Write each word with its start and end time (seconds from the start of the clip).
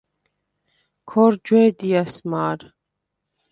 ქორ 1.09 1.33
ჯვე̄დიას 1.45 2.15
მა̄რ. 2.29 2.59